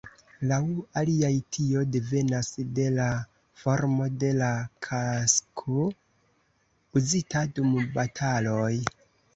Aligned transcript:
Laŭ 0.51 0.59
aliaj, 1.01 1.29
tio 1.57 1.83
devenas 1.95 2.49
de 2.79 2.87
la 2.95 3.05
formo 3.65 4.09
de 4.25 4.33
la 4.41 4.49
kasko 4.89 5.87
uzita 7.03 7.49
dum 7.59 7.79
bataloj. 8.01 8.77